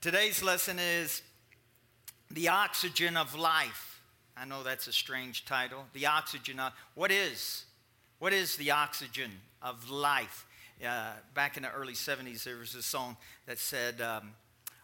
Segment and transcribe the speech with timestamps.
[0.00, 1.22] Today's lesson is
[2.30, 4.00] The Oxygen of Life.
[4.36, 5.86] I know that's a strange title.
[5.92, 7.64] The Oxygen of What is?
[8.20, 10.46] What is the oxygen of life?
[10.80, 13.16] Uh, back in the early 70s, there was a song
[13.46, 14.34] that said, um,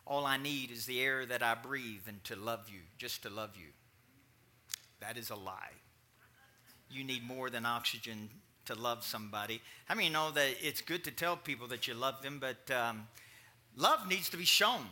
[0.05, 3.31] All I need is the air that I breathe and to love you, just to
[3.31, 3.69] love you.
[4.99, 5.75] That is a lie.
[6.91, 8.31] You need more than oxygen
[8.65, 9.63] to love somebody.
[9.85, 13.07] How many know that it's good to tell people that you love them, but um,
[13.77, 14.89] love needs to be shown.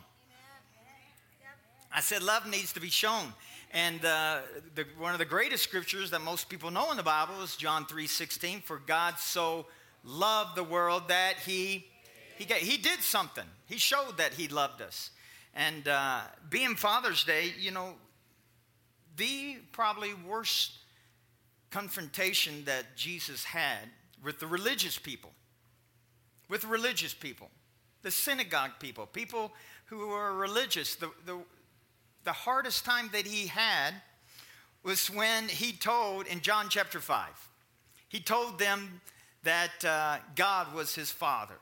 [1.93, 3.33] I said love needs to be shown.
[3.71, 4.39] And uh,
[4.73, 7.85] the, one of the greatest scriptures that most people know in the Bible is John
[7.85, 8.63] 3.16.
[8.63, 9.67] For God so
[10.03, 11.85] loved the world that he,
[12.37, 13.45] he, he did something.
[13.67, 15.11] He showed that he loved us.
[15.53, 17.93] And uh, being Father's Day, you know,
[19.15, 20.71] the probably worst
[21.69, 23.89] confrontation that Jesus had
[24.23, 25.31] with the religious people,
[26.49, 27.51] with religious people,
[28.01, 29.51] the synagogue people, people
[29.85, 31.37] who were religious, the, the,
[32.23, 33.93] the hardest time that he had
[34.83, 37.27] was when he told in John chapter 5,
[38.09, 39.01] he told them
[39.43, 41.55] that uh, God was his father.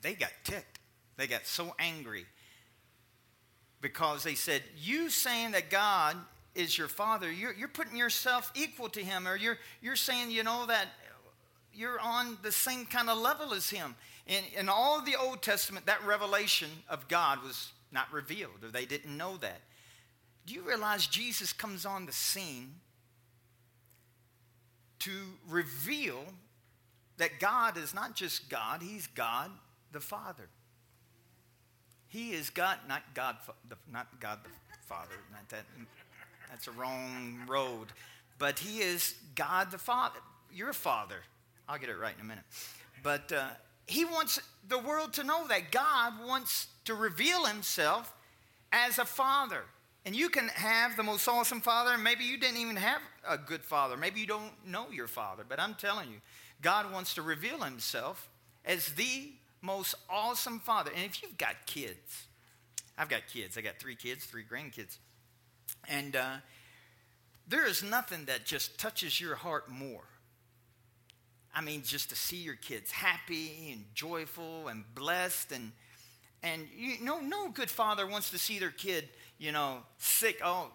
[0.00, 0.78] They got ticked.
[1.16, 2.26] They got so angry
[3.80, 6.16] because they said, You saying that God
[6.54, 10.42] is your father, you're, you're putting yourself equal to him, or you're, you're saying, you
[10.42, 10.86] know, that
[11.72, 13.94] you're on the same kind of level as him.
[14.26, 18.86] In, in all the Old Testament, that revelation of God was not revealed, or they
[18.86, 19.60] didn't know that.
[20.46, 22.74] Do you realize Jesus comes on the scene
[25.00, 25.12] to
[25.48, 26.24] reveal
[27.18, 29.50] that God is not just God, He's God
[29.92, 30.48] the Father.
[32.08, 33.36] He is God, not God,
[33.92, 34.50] not God the
[34.86, 35.14] Father.
[35.30, 35.64] Not that,
[36.48, 37.88] that's a wrong road.
[38.38, 40.20] But He is God the Father.
[40.52, 41.22] Your Father.
[41.68, 42.44] I'll get it right in a minute.
[43.02, 43.48] But uh,
[43.86, 48.14] He wants the world to know that God wants to reveal himself
[48.72, 49.62] as a father.
[50.06, 53.36] And you can have the most awesome father, and maybe you didn't even have a
[53.36, 53.94] good father.
[53.94, 56.16] Maybe you don't know your father, but I'm telling you,
[56.62, 58.30] God wants to reveal himself
[58.64, 60.90] as the most awesome father.
[60.96, 62.24] And if you've got kids,
[62.96, 64.96] I've got kids, I got three kids, three grandkids.
[65.88, 66.36] And uh,
[67.46, 70.04] there is nothing that just touches your heart more.
[71.54, 75.72] I mean, just to see your kids happy and joyful and blessed and
[76.42, 80.40] and you know, no good father wants to see their kid, you know, sick.
[80.44, 80.70] Oh,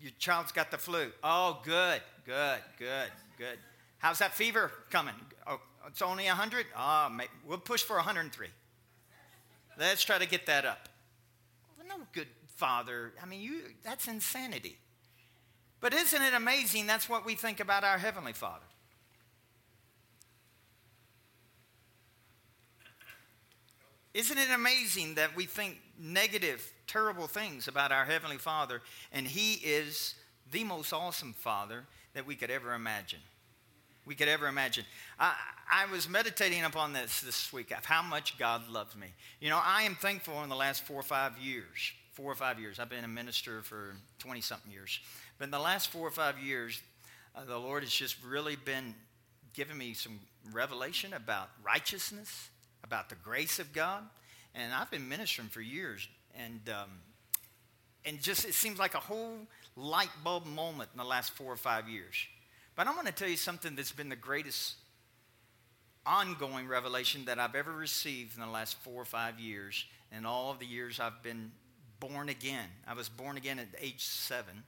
[0.00, 1.10] your child's got the flu.
[1.22, 3.58] Oh, good, good, good, good.
[3.98, 5.14] How's that fever coming?
[5.46, 6.66] Oh, it's only 100?
[6.70, 8.48] Oh, ah, we'll push for 103.
[9.78, 10.88] Let's try to get that up.
[11.76, 13.12] Well, no good father.
[13.22, 14.78] I mean, you, that's insanity.
[15.80, 18.64] But isn't it amazing that's what we think about our Heavenly Father?
[24.16, 28.80] Isn't it amazing that we think negative, terrible things about our Heavenly Father,
[29.12, 30.14] and He is
[30.50, 31.84] the most awesome Father
[32.14, 33.18] that we could ever imagine?
[34.06, 34.86] We could ever imagine.
[35.20, 35.34] I,
[35.70, 39.08] I was meditating upon this this week of how much God loves me.
[39.38, 42.58] You know, I am thankful in the last four or five years, four or five
[42.58, 44.98] years, I've been a minister for 20 something years,
[45.36, 46.80] but in the last four or five years,
[47.34, 48.94] uh, the Lord has just really been
[49.52, 50.20] giving me some
[50.54, 52.48] revelation about righteousness
[52.86, 54.02] about the grace of God.
[54.54, 56.90] And I've been ministering for years, and um,
[58.04, 59.36] and just it seems like a whole
[59.76, 62.14] light bulb moment in the last four or five years.
[62.74, 64.74] But I'm going to tell you something that's been the greatest
[66.06, 70.50] ongoing revelation that I've ever received in the last four or five years, and all
[70.50, 71.52] of the years I've been
[72.00, 72.68] born again.
[72.86, 74.62] I was born again at age seven,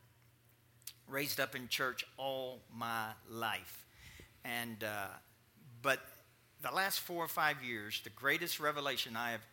[1.06, 3.86] raised up in church all my life,
[4.44, 5.06] and uh,
[5.80, 6.00] but
[6.62, 9.46] the last four or five years, the greatest revelation I have,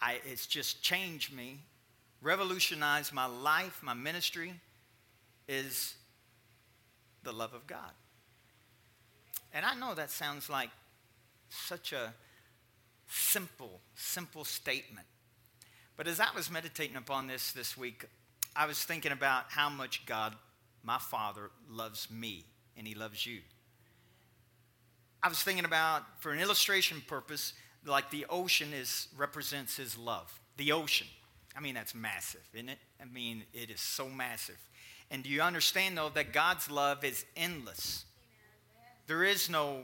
[0.00, 1.58] I, it's just changed me,
[2.22, 4.52] revolutionized my life, my ministry,
[5.48, 5.94] is
[7.24, 7.90] the love of God.
[9.52, 10.70] And I know that sounds like
[11.48, 12.12] such a
[13.08, 15.06] simple, simple statement.
[15.96, 18.04] But as I was meditating upon this this week,
[18.54, 20.34] I was thinking about how much God,
[20.84, 22.44] my Father, loves me
[22.76, 23.40] and He loves you.
[25.22, 27.54] I was thinking about, for an illustration purpose,
[27.84, 30.32] like the ocean is represents his love.
[30.56, 31.06] The ocean.
[31.56, 32.78] I mean, that's massive, isn't it?
[33.00, 34.58] I mean, it is so massive.
[35.10, 38.04] And do you understand, though, that God's love is endless?
[39.06, 39.80] There is no,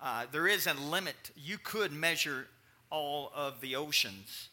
[0.00, 1.16] uh, there is a limit.
[1.34, 2.46] You could measure
[2.90, 4.50] all of the oceans,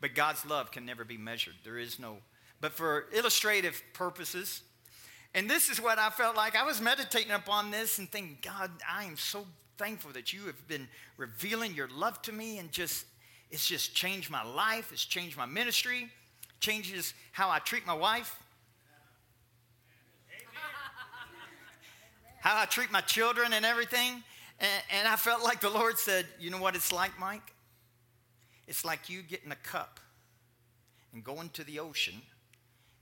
[0.00, 1.54] but God's love can never be measured.
[1.64, 2.18] There is no,
[2.60, 4.62] but for illustrative purposes,
[5.34, 6.54] and this is what I felt like.
[6.54, 9.46] I was meditating upon this and thinking, God, I am so
[9.82, 10.86] thankful that you have been
[11.16, 13.04] revealing your love to me and just
[13.50, 14.92] It's just changed my life.
[14.92, 16.08] It's changed my ministry.
[16.60, 18.38] Changes how I treat my wife.
[22.40, 24.22] How I treat my children and everything.
[24.58, 27.52] And, and I felt like the Lord said, You know what it's like, Mike?
[28.68, 29.98] It's like you getting a cup
[31.12, 32.22] and going to the ocean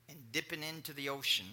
[0.09, 1.47] and dipping into the ocean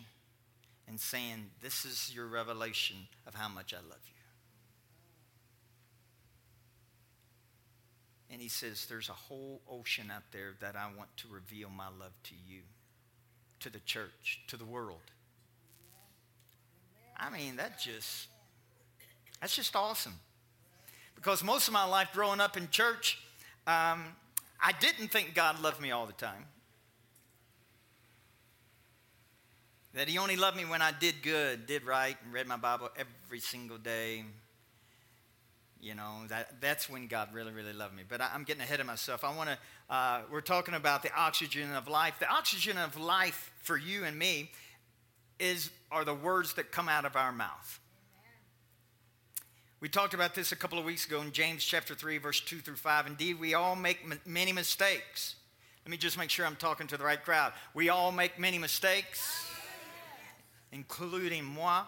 [0.87, 2.95] and saying, This is your revelation
[3.27, 4.16] of how much I love you.
[8.29, 11.87] And he says, There's a whole ocean out there that I want to reveal my
[11.87, 12.61] love to you,
[13.61, 14.99] to the church, to the world.
[17.15, 18.27] I mean, that just,
[19.41, 20.13] that's just awesome.
[21.15, 23.19] Because most of my life growing up in church,
[23.65, 24.03] um,
[24.61, 26.45] I didn't think God loved me all the time.
[29.93, 32.89] That He only loved me when I did good, did right, and read my Bible
[32.95, 34.25] every single day.
[35.81, 38.03] You know, that, that's when God really, really loved me.
[38.07, 39.23] But I, am getting ahead of myself.
[39.23, 39.57] I want to,
[39.93, 42.15] uh, we're talking about the oxygen of life.
[42.19, 44.49] The oxygen of life for you and me
[45.39, 47.79] is, are the words that come out of our mouth.
[49.79, 52.57] We talked about this a couple of weeks ago in James chapter 3, verse 2
[52.57, 53.05] through 5.
[53.05, 55.35] Indeed, we all make m- many mistakes.
[55.85, 57.53] Let me just make sure I'm talking to the right crowd.
[57.75, 59.47] We all make many mistakes,
[60.71, 61.83] including moi.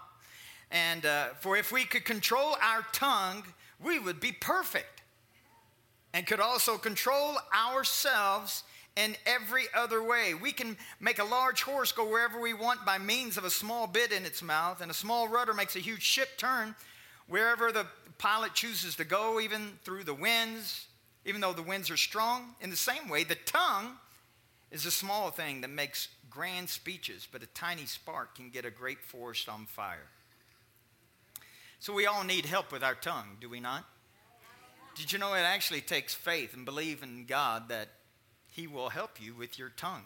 [0.69, 3.43] And uh, for if we could control our tongue,
[3.83, 5.01] we would be perfect
[6.13, 8.63] and could also control ourselves
[8.95, 10.33] in every other way.
[10.33, 13.87] We can make a large horse go wherever we want by means of a small
[13.87, 16.75] bit in its mouth, and a small rudder makes a huge ship turn
[17.27, 17.85] wherever the
[18.17, 20.87] pilot chooses to go, even through the winds,
[21.25, 22.55] even though the winds are strong.
[22.59, 23.91] In the same way, the tongue
[24.71, 28.71] is a small thing that makes grand speeches, but a tiny spark can get a
[28.71, 30.09] great forest on fire.
[31.79, 33.85] So we all need help with our tongue, do we not?
[34.95, 37.87] Did you know it actually takes faith and believe in God that
[38.51, 40.03] He will help you with your tongue?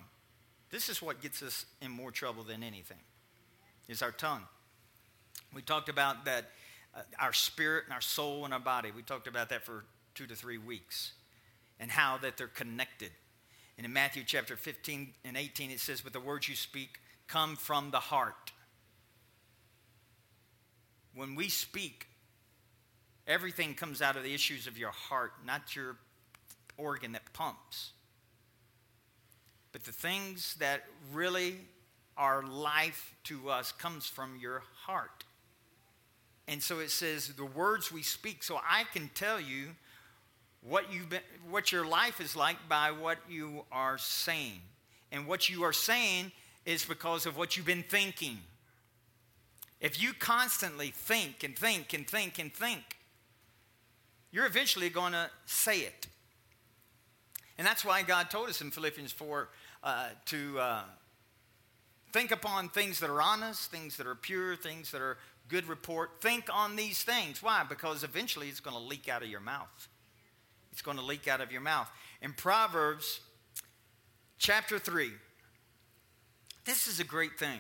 [0.70, 3.00] This is what gets us in more trouble than anything,
[3.88, 4.44] is our tongue.
[5.54, 6.46] We talked about that
[6.96, 8.92] uh, our spirit and our soul and our body.
[8.96, 9.84] We talked about that for
[10.14, 11.14] two to three weeks
[11.80, 13.10] and how that they're connected.
[13.78, 17.56] And in Matthew chapter 15 and 18, it says, But the words you speak come
[17.56, 18.53] from the heart.
[21.16, 22.08] When we speak,
[23.28, 25.98] everything comes out of the issues of your heart, not your
[26.78, 27.92] organ that pumps.
[29.72, 31.58] But the things that really
[32.18, 35.24] are life to us comes from your heart.
[36.48, 38.44] And so it says the words we speak.
[38.44, 39.70] So I can tell you
[40.62, 44.62] what you've been, what your life is like by what you are saying.
[45.12, 46.32] And what you are saying
[46.66, 48.40] is because of what you've been thinking.
[49.84, 52.98] If you constantly think and think and think and think,
[54.32, 56.08] you're eventually going to say it.
[57.58, 59.50] And that's why God told us in Philippians 4
[59.84, 60.84] uh, to uh,
[62.14, 65.18] think upon things that are honest, things that are pure, things that are
[65.50, 66.22] good report.
[66.22, 67.44] Think on these things.
[67.44, 67.66] Why?
[67.68, 69.90] Because eventually it's going to leak out of your mouth.
[70.72, 71.92] It's going to leak out of your mouth.
[72.22, 73.20] In Proverbs
[74.38, 75.12] chapter 3,
[76.64, 77.60] this is a great thing.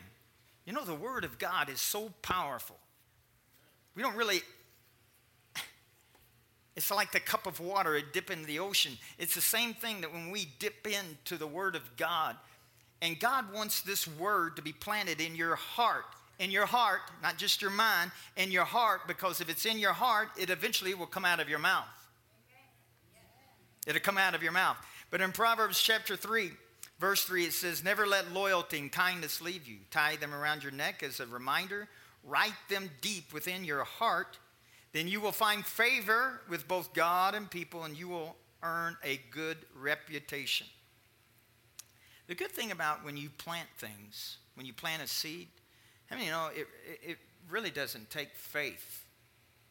[0.65, 2.77] You know, the Word of God is so powerful.
[3.95, 4.41] We don't really,
[6.75, 8.93] it's like the cup of water, it dip into the ocean.
[9.19, 12.37] It's the same thing that when we dip into the Word of God,
[13.01, 16.05] and God wants this Word to be planted in your heart.
[16.39, 19.93] In your heart, not just your mind, in your heart, because if it's in your
[19.93, 21.85] heart, it eventually will come out of your mouth.
[23.85, 24.77] It'll come out of your mouth.
[25.11, 26.51] But in Proverbs chapter 3,
[26.99, 29.77] Verse 3, it says, Never let loyalty and kindness leave you.
[29.91, 31.87] Tie them around your neck as a reminder.
[32.23, 34.37] Write them deep within your heart.
[34.93, 39.19] Then you will find favor with both God and people, and you will earn a
[39.31, 40.67] good reputation.
[42.27, 45.47] The good thing about when you plant things, when you plant a seed,
[46.09, 46.67] I mean, you know, it,
[47.01, 47.17] it
[47.49, 49.03] really doesn't take faith.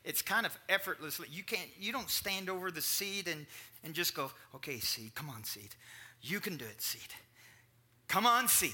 [0.05, 1.29] It's kind of effortlessly.
[1.31, 3.47] You can't, you don't stand over the seed and,
[3.85, 5.75] and just go, okay, seed, come on, seed.
[6.23, 7.01] You can do it, seed.
[8.09, 8.73] Come on, seed.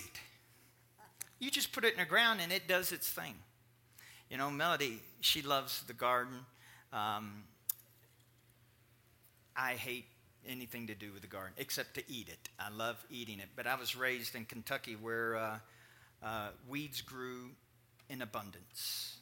[1.38, 3.35] You just put it in the ground and it does its thing.
[4.31, 6.35] You know, Melody, she loves the garden.
[6.93, 7.45] Um,
[9.57, 10.05] I hate
[10.47, 12.49] anything to do with the garden except to eat it.
[12.59, 13.49] I love eating it.
[13.57, 15.59] But I was raised in Kentucky where uh,
[16.23, 17.50] uh, weeds grew
[18.11, 19.17] in abundance.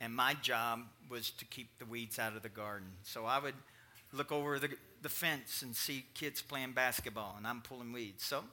[0.00, 2.88] And my job was to keep the weeds out of the garden.
[3.02, 3.54] So I would
[4.12, 4.70] look over the,
[5.02, 8.24] the fence and see kids playing basketball, and I'm pulling weeds.
[8.24, 8.44] So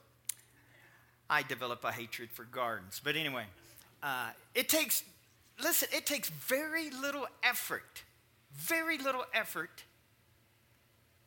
[1.29, 3.01] I develop a hatred for gardens.
[3.03, 3.45] But anyway,
[4.03, 5.03] uh, it takes,
[5.61, 8.03] listen, it takes very little effort,
[8.51, 9.83] very little effort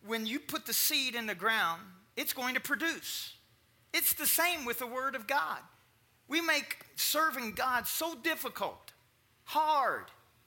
[0.07, 1.83] when you put the seed in the ground,
[2.17, 3.35] it's going to produce.
[3.93, 5.59] It's the same with the Word of God.
[6.29, 8.93] We make serving God so difficult,
[9.45, 10.05] hard.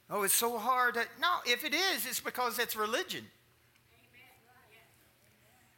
[0.10, 0.96] Oh, it's so hard.
[1.20, 3.26] No, if it is, it's because it's religion.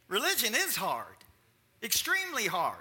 [0.08, 1.16] Religion is hard,
[1.82, 2.76] extremely hard.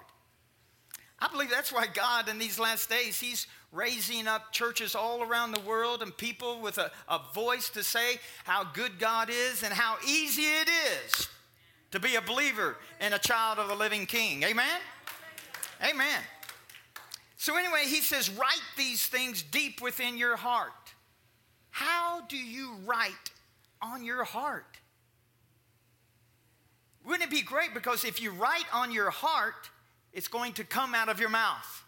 [1.19, 5.51] I believe that's why God, in these last days, He's raising up churches all around
[5.51, 9.73] the world and people with a, a voice to say how good God is and
[9.73, 11.27] how easy it is
[11.91, 14.43] to be a believer and a child of the living King.
[14.43, 14.79] Amen?
[15.83, 16.21] Amen.
[17.37, 20.71] So, anyway, he says, write these things deep within your heart.
[21.71, 23.31] How do you write
[23.81, 24.79] on your heart?
[27.05, 27.73] Wouldn't it be great?
[27.73, 29.69] Because if you write on your heart,
[30.13, 31.83] it's going to come out of your mouth.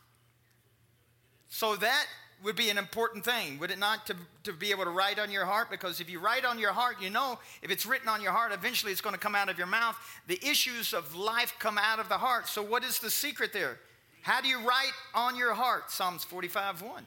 [1.48, 2.06] So that
[2.44, 5.32] would be an important thing, would it not, to, to be able to write on
[5.32, 5.72] your heart?
[5.72, 8.52] Because if you write on your heart, you know if it's written on your heart,
[8.52, 9.96] eventually it's going to come out of your mouth.
[10.28, 12.48] The issues of life come out of the heart.
[12.48, 13.80] So, what is the secret there?
[14.22, 15.92] How do you write on your heart?
[15.92, 17.06] Psalms 45 1.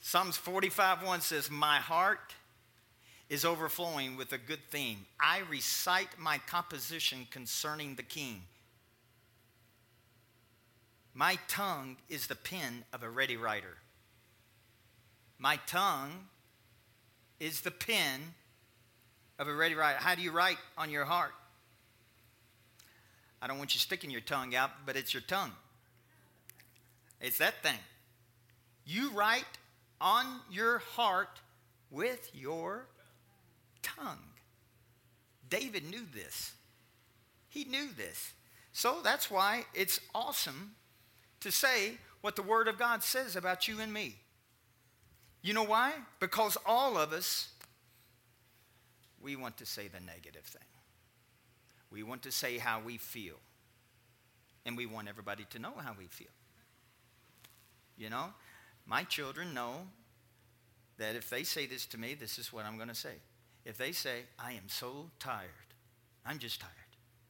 [0.00, 2.34] Psalms 45 1 says, My heart
[3.34, 5.06] is overflowing with a good theme.
[5.18, 8.42] I recite my composition concerning the king.
[11.14, 13.76] My tongue is the pen of a ready writer.
[15.36, 16.28] My tongue
[17.40, 18.20] is the pen
[19.40, 19.98] of a ready writer.
[19.98, 21.32] How do you write on your heart?
[23.42, 25.50] I don't want you sticking your tongue out, but it's your tongue.
[27.20, 27.80] It's that thing.
[28.86, 29.58] You write
[30.00, 31.40] on your heart
[31.90, 32.86] with your
[33.84, 34.18] tongue.
[35.48, 36.52] David knew this.
[37.48, 38.32] He knew this.
[38.72, 40.72] So that's why it's awesome
[41.40, 44.16] to say what the Word of God says about you and me.
[45.42, 45.92] You know why?
[46.18, 47.50] Because all of us,
[49.22, 50.62] we want to say the negative thing.
[51.90, 53.36] We want to say how we feel.
[54.66, 56.26] And we want everybody to know how we feel.
[57.96, 58.32] You know,
[58.86, 59.82] my children know
[60.96, 63.16] that if they say this to me, this is what I'm going to say.
[63.64, 65.48] If they say, I am so tired,
[66.26, 66.72] I'm just tired.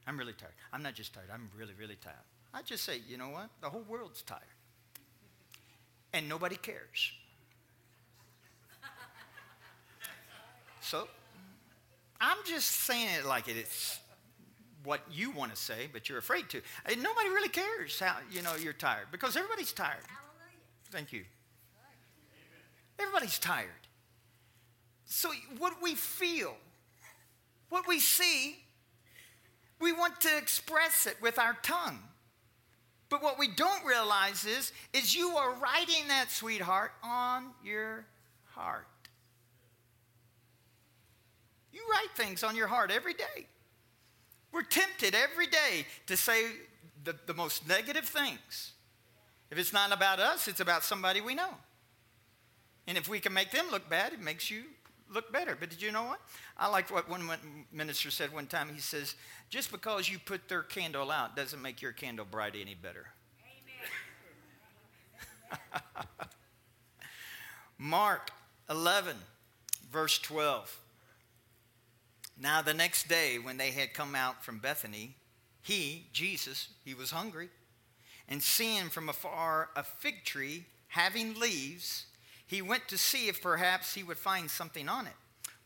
[0.07, 0.53] I'm really tired.
[0.73, 2.15] I'm not just tired, I'm really, really tired.
[2.53, 3.49] I just say, you know what?
[3.61, 4.41] The whole world's tired.
[6.13, 7.11] And nobody cares.
[10.81, 11.07] So
[12.21, 13.99] I'm just saying it like it's
[14.83, 16.61] what you want to say, but you're afraid to.
[16.85, 20.03] And nobody really cares how you know you're tired because everybody's tired.
[20.91, 21.25] Thank you.
[22.99, 23.69] Everybody's tired.
[25.05, 26.55] So what we feel,
[27.69, 28.57] what we see,
[29.79, 31.99] we want to express it with our tongue.
[33.09, 38.05] But what we don't realize is, is you are writing that sweetheart on your
[38.45, 38.87] heart.
[41.71, 43.47] You write things on your heart every day.
[44.51, 46.45] We're tempted every day to say
[47.03, 48.71] the, the most negative things.
[49.51, 51.53] If it's not about us, it's about somebody we know.
[52.87, 54.63] And if we can make them look bad, it makes you
[55.13, 55.55] look better.
[55.59, 56.19] But did you know what?
[56.57, 57.29] I like what one
[57.71, 58.69] minister said one time.
[58.73, 59.15] He says,
[59.49, 63.07] just because you put their candle out doesn't make your candle bright any better.
[67.77, 68.31] Mark
[68.69, 69.15] 11,
[69.91, 70.79] verse 12.
[72.37, 75.15] Now, the next day, when they had come out from Bethany,
[75.61, 77.49] he, Jesus, he was hungry.
[78.27, 82.05] And seeing from afar a fig tree having leaves,
[82.47, 85.13] he went to see if perhaps he would find something on it.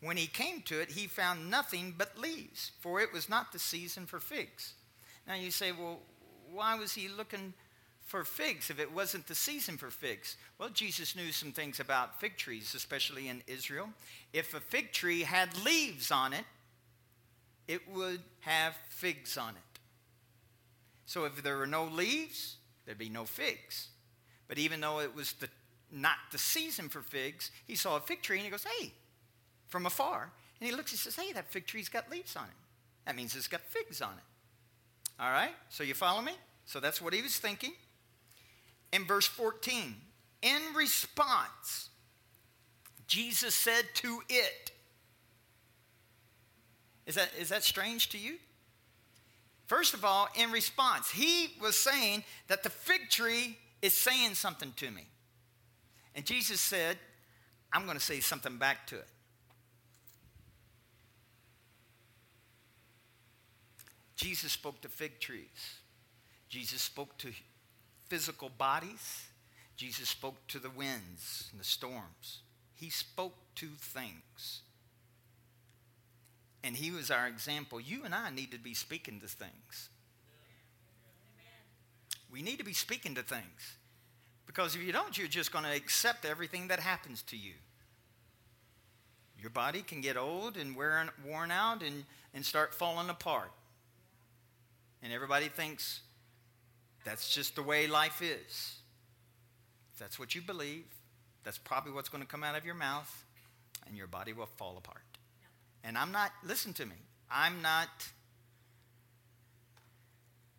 [0.01, 3.59] When he came to it, he found nothing but leaves, for it was not the
[3.59, 4.73] season for figs.
[5.27, 5.99] Now you say, well,
[6.51, 7.53] why was he looking
[8.05, 10.37] for figs if it wasn't the season for figs?
[10.57, 13.89] Well, Jesus knew some things about fig trees, especially in Israel.
[14.31, 16.45] If a fig tree had leaves on it,
[17.67, 19.79] it would have figs on it.
[21.05, 23.89] So if there were no leaves, there'd be no figs.
[24.47, 25.49] But even though it was the,
[25.91, 28.91] not the season for figs, he saw a fig tree and he goes, hey,
[29.69, 30.31] from afar.
[30.59, 32.55] And he looks, he says, Hey, that fig tree's got leaves on it.
[33.05, 35.21] That means it's got figs on it.
[35.21, 35.53] All right?
[35.69, 36.33] So you follow me?
[36.65, 37.71] So that's what he was thinking.
[38.91, 39.95] In verse 14,
[40.41, 41.89] in response,
[43.07, 44.71] Jesus said to it,
[47.05, 48.35] is that, is that strange to you?
[49.65, 54.73] First of all, in response, he was saying that the fig tree is saying something
[54.77, 55.05] to me.
[56.19, 56.97] And Jesus said,
[57.71, 59.07] I'm going to say something back to it.
[64.17, 65.77] Jesus spoke to fig trees.
[66.49, 67.29] Jesus spoke to
[68.09, 69.27] physical bodies.
[69.77, 72.41] Jesus spoke to the winds and the storms.
[72.75, 74.63] He spoke to things.
[76.63, 79.89] and he was our example, you and I need to be speaking to things.
[82.31, 83.77] We need to be speaking to things.
[84.49, 87.53] Because if you don't, you're just going to accept everything that happens to you.
[89.39, 92.03] Your body can get old and wearing, worn out and,
[92.33, 93.51] and start falling apart.
[95.03, 95.99] And everybody thinks
[97.05, 98.73] that's just the way life is.
[99.93, 100.85] If that's what you believe,
[101.43, 103.23] that's probably what's going to come out of your mouth,
[103.85, 105.03] and your body will fall apart.
[105.83, 106.95] And I'm not, listen to me,
[107.29, 107.87] I'm not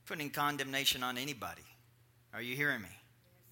[0.06, 1.64] putting condemnation on anybody.
[2.32, 3.00] Are you hearing me?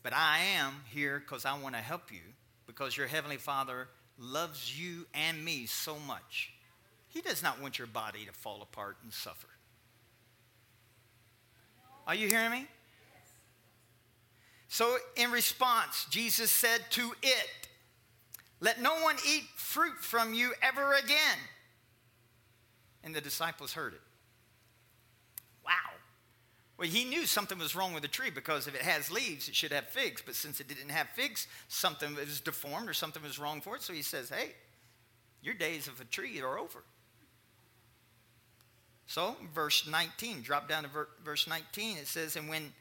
[0.02, 2.20] But I am here because I want to help you
[2.66, 3.88] because your Heavenly Father
[4.18, 6.52] loves you and me so much.
[7.08, 9.48] He does not want your body to fall apart and suffer.
[12.06, 12.66] Are you hearing me?
[14.68, 17.68] So, in response, Jesus said to it,
[18.60, 21.38] Let no one eat fruit from you ever again.
[23.02, 24.00] And the disciples heard it.
[26.78, 29.56] Well, he knew something was wrong with the tree because if it has leaves, it
[29.56, 30.22] should have figs.
[30.24, 33.82] But since it didn't have figs, something was deformed or something was wrong for it.
[33.82, 34.52] So he says, Hey,
[35.42, 36.84] your days of a tree are over.
[39.06, 42.72] So, verse 19, drop down to ver- verse 19, it says, And when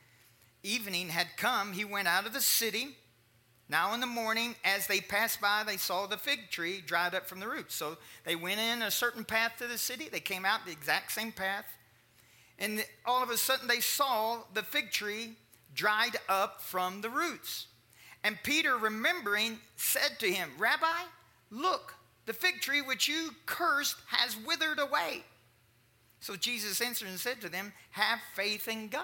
[0.62, 2.89] evening had come, he went out of the city.
[3.70, 7.27] Now in the morning, as they passed by, they saw the fig tree dried up
[7.27, 7.75] from the roots.
[7.75, 10.08] So they went in a certain path to the city.
[10.10, 11.66] They came out the exact same path.
[12.59, 15.35] And all of a sudden, they saw the fig tree
[15.75, 17.67] dried up from the roots.
[18.23, 20.85] And Peter, remembering, said to him, Rabbi,
[21.51, 21.93] look,
[22.25, 25.23] the fig tree which you cursed has withered away.
[26.19, 29.03] So Jesus answered and said to them, Have faith in God.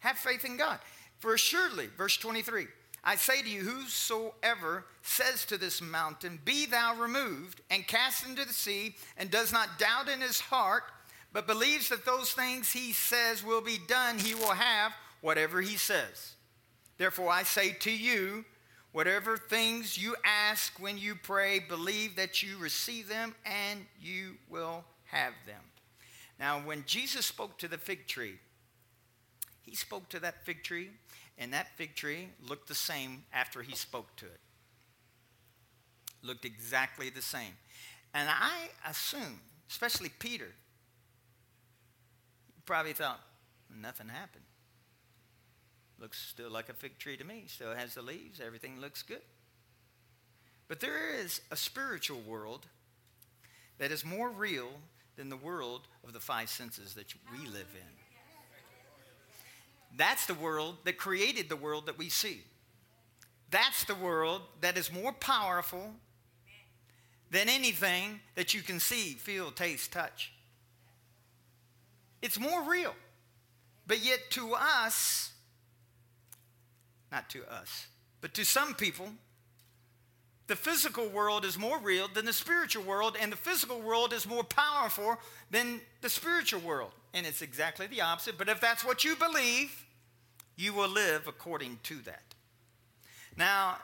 [0.00, 0.78] Have faith in God.
[1.18, 2.66] For assuredly, verse 23,
[3.04, 8.44] I say to you, whosoever says to this mountain, Be thou removed and cast into
[8.44, 10.84] the sea, and does not doubt in his heart,
[11.34, 15.76] but believes that those things he says will be done, he will have whatever he
[15.76, 16.36] says.
[16.96, 18.44] Therefore, I say to you,
[18.92, 24.84] whatever things you ask when you pray, believe that you receive them, and you will
[25.06, 25.60] have them.
[26.38, 28.38] Now, when Jesus spoke to the fig tree,
[29.62, 30.90] he spoke to that fig tree,
[31.36, 34.40] and that fig tree looked the same after he spoke to it.
[36.22, 37.56] Looked exactly the same.
[38.14, 40.52] And I assume, especially Peter,
[42.66, 43.20] probably thought,
[43.74, 44.44] nothing happened.
[45.98, 47.44] Looks still like a fig tree to me.
[47.46, 48.40] Still has the leaves.
[48.44, 49.22] Everything looks good.
[50.68, 52.66] But there is a spiritual world
[53.78, 54.68] that is more real
[55.16, 57.94] than the world of the five senses that we live in.
[59.96, 62.42] That's the world that created the world that we see.
[63.50, 65.94] That's the world that is more powerful
[67.30, 70.33] than anything that you can see, feel, taste, touch.
[72.24, 72.94] It's more real.
[73.86, 75.30] But yet, to us,
[77.12, 77.86] not to us,
[78.22, 79.10] but to some people,
[80.46, 84.26] the physical world is more real than the spiritual world, and the physical world is
[84.26, 85.18] more powerful
[85.50, 86.92] than the spiritual world.
[87.12, 88.38] And it's exactly the opposite.
[88.38, 89.84] But if that's what you believe,
[90.56, 92.34] you will live according to that.
[93.36, 93.76] Now,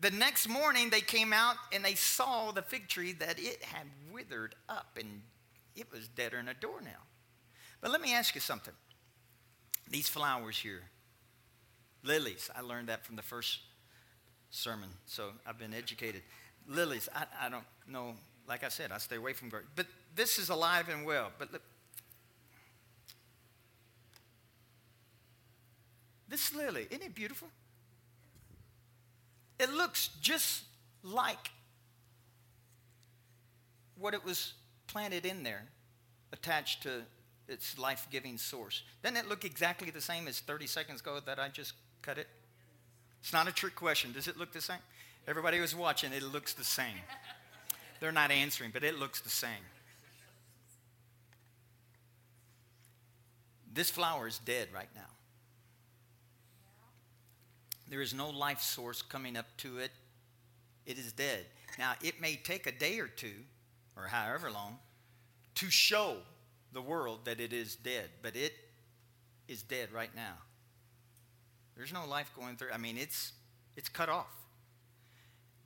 [0.00, 3.86] the next morning they came out and they saw the fig tree that it had
[4.10, 5.22] withered up and
[5.76, 7.04] it was deader than a doornail.
[7.80, 8.74] But let me ask you something.
[9.88, 10.82] These flowers here,
[12.02, 13.60] lilies, I learned that from the first
[14.50, 16.22] sermon, so I've been educated.
[16.66, 18.14] Lilies, I, I don't know,
[18.48, 19.68] like I said, I stay away from garden.
[19.76, 21.30] But this is alive and well.
[21.38, 21.62] But look,
[26.28, 27.48] this lily, isn't it beautiful?
[29.58, 30.64] It looks just
[31.02, 31.50] like
[33.98, 34.52] what it was
[34.96, 35.62] planted in there,
[36.32, 37.02] attached to
[37.48, 38.82] its life giving source.
[39.02, 42.26] Doesn't it look exactly the same as 30 seconds ago that I just cut it?
[43.20, 44.12] It's not a trick question.
[44.12, 44.78] Does it look the same?
[45.28, 46.96] Everybody was watching, it looks the same.
[48.00, 49.50] They're not answering, but it looks the same.
[53.70, 55.02] This flower is dead right now.
[57.90, 59.90] There is no life source coming up to it.
[60.86, 61.44] It is dead.
[61.78, 63.44] Now, it may take a day or two,
[63.94, 64.78] or however long,
[65.56, 66.16] to show
[66.72, 68.52] the world that it is dead, but it
[69.48, 70.34] is dead right now.
[71.76, 72.72] There's no life going through.
[72.72, 73.32] I mean, it's
[73.76, 74.32] it's cut off.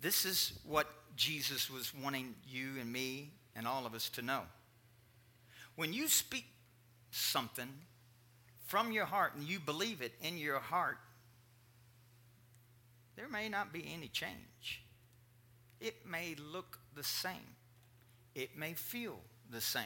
[0.00, 4.42] This is what Jesus was wanting you and me and all of us to know.
[5.76, 6.46] When you speak
[7.10, 7.68] something
[8.66, 10.98] from your heart and you believe it in your heart,
[13.16, 14.82] there may not be any change.
[15.80, 17.56] It may look the same.
[18.34, 19.18] it may feel
[19.50, 19.82] the same.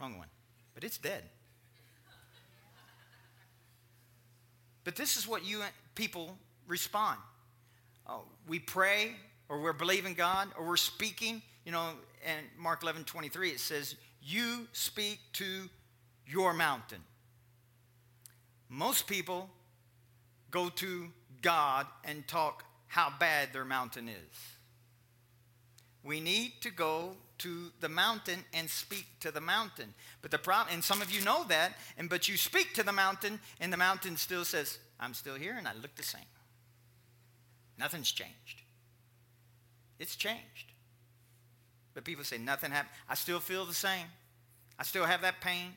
[0.00, 0.28] Wrong one.
[0.74, 1.24] But it's dead.
[4.84, 5.62] But this is what you
[5.94, 7.18] people respond.
[8.08, 9.12] Oh, we pray,
[9.48, 11.42] or we're believing God, or we're speaking.
[11.64, 11.90] You know,
[12.26, 15.68] and Mark 11 23, it says, You speak to
[16.26, 17.00] your mountain.
[18.68, 19.50] Most people
[20.50, 21.08] go to
[21.42, 24.56] God and talk how bad their mountain is.
[26.02, 29.94] We need to go to the mountain and speak to the mountain.
[30.22, 32.92] But the problem, and some of you know that, and but you speak to the
[32.92, 36.20] mountain, and the mountain still says, I'm still here and I look the same.
[37.78, 38.62] Nothing's changed.
[39.98, 40.72] It's changed.
[41.94, 42.94] But people say nothing happened.
[43.08, 44.06] I still feel the same.
[44.78, 45.72] I still have that pain.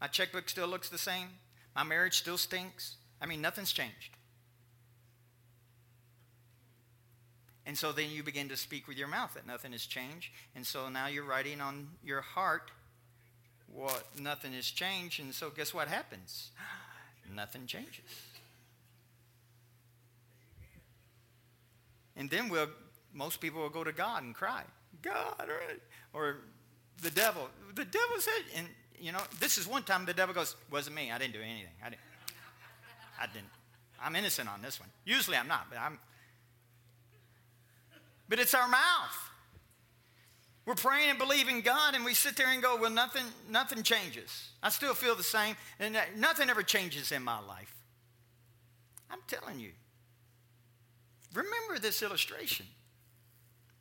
[0.00, 1.28] My checkbook still looks the same.
[1.74, 2.96] My marriage still stinks.
[3.20, 4.16] I mean, nothing's changed.
[7.66, 10.30] And so then you begin to speak with your mouth that nothing has changed.
[10.54, 12.70] And so now you're writing on your heart
[13.72, 15.20] what nothing has changed.
[15.20, 16.52] And so guess what happens?
[17.34, 18.04] nothing changes.
[22.16, 22.68] And then we'll,
[23.12, 24.62] most people will go to God and cry,
[25.02, 25.48] God,
[26.14, 26.36] or,
[27.02, 27.46] the devil.
[27.74, 28.66] The devil said, and
[28.98, 31.12] you know, this is one time the devil goes, wasn't me.
[31.12, 31.74] I didn't do anything.
[31.84, 32.00] I didn't.
[33.20, 33.50] I didn't.
[34.02, 34.88] I'm innocent on this one.
[35.04, 35.98] Usually I'm not, but I'm,
[38.28, 39.30] but it's our mouth.
[40.66, 44.48] We're praying and believing God, and we sit there and go, Well, nothing, nothing changes.
[44.62, 47.72] I still feel the same, and nothing ever changes in my life.
[49.10, 49.70] I'm telling you.
[51.34, 52.66] Remember this illustration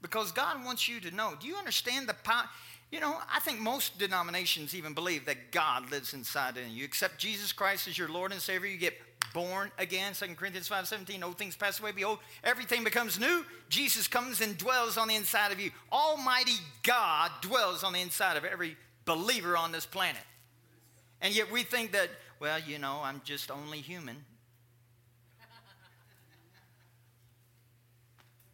[0.02, 1.34] because God wants you to know.
[1.40, 2.50] Do you understand the power?
[2.92, 6.74] You know, I think most denominations even believe that God lives inside of you.
[6.82, 8.94] You accept Jesus Christ as your Lord and Savior, you get
[9.36, 10.14] born again.
[10.14, 11.92] 2 Corinthians 5 17, old things pass away.
[11.92, 13.46] Behold, everything becomes new.
[13.68, 15.72] Jesus comes and dwells on the inside of you.
[15.92, 20.22] Almighty God dwells on the inside of every believer on this planet.
[21.22, 24.24] And yet we think that, well, you know, I'm just only human.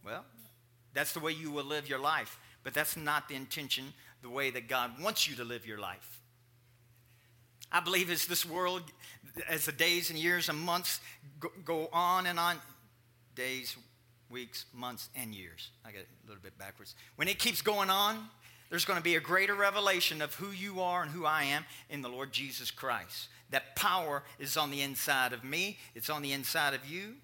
[0.03, 0.25] Well,
[0.95, 4.49] that's the way you will live your life, but that's not the intention, the way
[4.49, 6.21] that God wants you to live your life.
[7.71, 8.81] I believe as this world,
[9.49, 10.99] as the days and years and months
[11.65, 12.57] go, on and on,
[13.35, 13.75] days,
[14.29, 15.69] weeks, months, and years.
[15.85, 16.95] I get a little bit backwards.
[17.15, 18.29] When it keeps going on,
[18.69, 21.65] there's going to be a greater revelation of who you are and who I am
[21.89, 23.27] in the Lord Jesus Christ.
[23.49, 27.15] That power is on the inside of me, it's on the inside of you.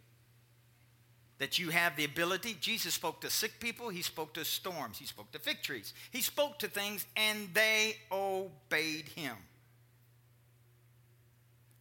[1.39, 2.58] That you have the ability.
[2.60, 6.22] Jesus spoke to sick people, he spoke to storms, he spoke to fig trees, he
[6.22, 9.36] spoke to things, and they obeyed him.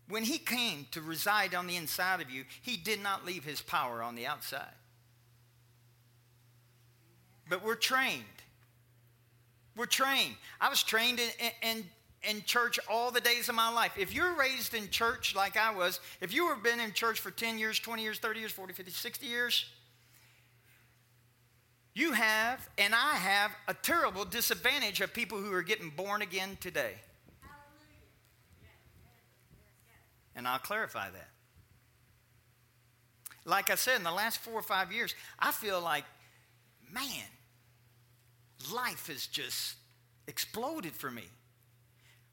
[0.08, 3.60] When he came to reside on the inside of you, he did not leave his
[3.60, 4.74] power on the outside.
[7.48, 8.24] But we're trained.
[9.76, 10.36] We're trained.
[10.60, 11.84] I was trained in, in,
[12.28, 13.92] in church all the days of my life.
[13.98, 17.30] If you're raised in church like I was, if you have been in church for
[17.30, 19.66] 10 years, 20 years, 30 years, 40, 50, 60 years,
[21.94, 26.58] you have, and I have, a terrible disadvantage of people who are getting born again
[26.60, 26.94] today.
[30.36, 31.28] And I'll clarify that.
[33.44, 36.04] Like I said, in the last four or five years, I feel like,
[36.92, 37.24] man,
[38.72, 39.76] life has just
[40.28, 41.24] exploded for me.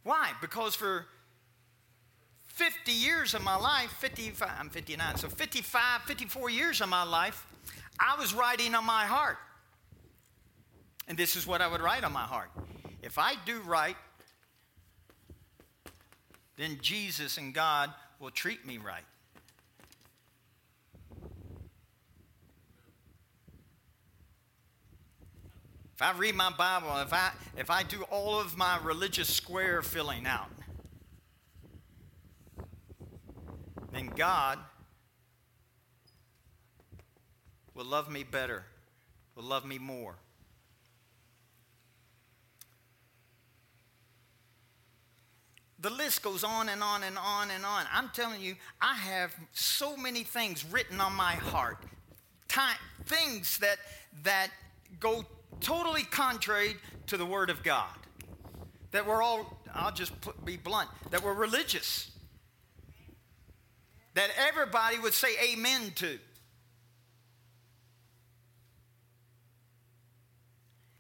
[0.03, 0.31] Why?
[0.41, 1.05] Because for
[2.47, 7.47] 50 years of my life, 55, I'm 59, so 55, 54 years of my life,
[7.99, 9.37] I was writing on my heart.
[11.07, 12.49] And this is what I would write on my heart.
[13.01, 13.95] If I do right,
[16.57, 19.03] then Jesus and God will treat me right.
[25.95, 29.81] If I read my Bible, if I, if I do all of my religious square
[29.81, 30.49] filling out,
[33.91, 34.57] then God
[37.75, 38.65] will love me better,
[39.35, 40.15] will love me more.
[45.84, 47.86] The list goes on and on and on and on.
[47.93, 51.78] I'm telling you, I have so many things written on my heart,
[52.48, 53.76] time, things that,
[54.24, 54.48] that
[55.02, 55.26] go
[55.60, 57.93] totally contrary to the Word of God.
[58.91, 60.13] That we're all, I'll just
[60.46, 62.10] be blunt, that we're religious.
[64.13, 66.17] That everybody would say amen to.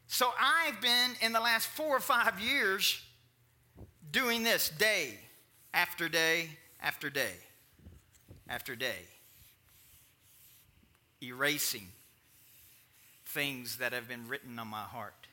[0.07, 3.01] So I've been, in the last four or five years,
[4.13, 5.17] doing this day
[5.73, 6.47] after day
[6.81, 7.33] after day
[8.47, 9.07] after day,
[11.21, 11.87] erasing,
[13.25, 15.27] things that have been written on my heart.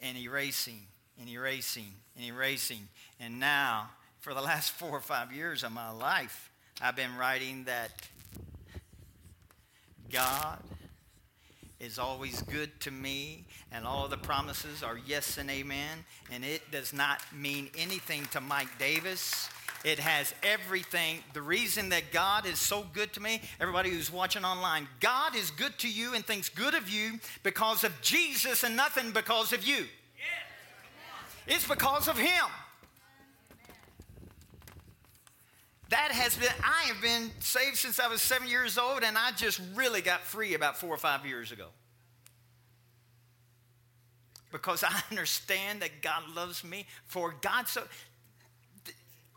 [0.00, 0.82] And erasing,
[1.18, 2.86] and erasing, and erasing.
[3.18, 7.64] And now, for the last four or five years of my life, I've been writing
[7.64, 7.90] that
[10.12, 10.60] God
[11.80, 15.98] is always good to me, and all of the promises are yes and amen.
[16.32, 19.48] And it does not mean anything to Mike Davis.
[19.84, 21.20] It has everything.
[21.34, 25.52] The reason that God is so good to me, everybody who's watching online, God is
[25.52, 29.64] good to you and thinks good of you because of Jesus and nothing because of
[29.64, 29.86] you.
[31.46, 32.44] It's because of Him.
[35.88, 39.30] That has been, I have been saved since I was seven years old, and I
[39.32, 41.68] just really got free about four or five years ago.
[44.52, 46.86] Because I understand that God loves me.
[47.06, 47.84] For God so,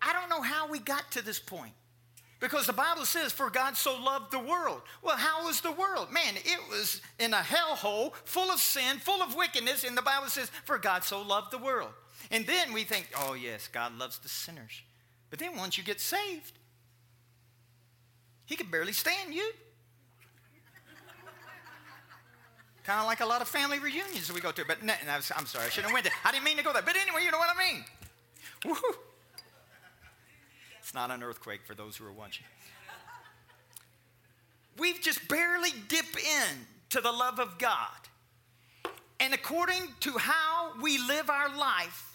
[0.01, 1.73] I don't know how we got to this point.
[2.41, 4.81] Because the Bible says, for God so loved the world.
[5.03, 6.11] Well, how was the world?
[6.11, 10.27] Man, it was in a hellhole full of sin, full of wickedness, and the Bible
[10.27, 11.91] says, for God so loved the world.
[12.31, 14.81] And then we think, oh, yes, God loves the sinners.
[15.31, 16.53] But then once you get saved,
[18.45, 19.51] he can barely stand you.
[22.83, 24.65] kind of like a lot of family reunions we go to.
[24.67, 26.13] But I'm sorry, I shouldn't have went there.
[26.25, 26.81] I didn't mean to go there.
[26.81, 27.85] But anyway, you know what I mean.
[28.65, 28.95] Woo-hoo.
[30.79, 32.45] It's not an earthquake for those who are watching.
[34.77, 37.87] We've just barely dipped in to the love of God.
[39.21, 42.10] And according to how we live our life,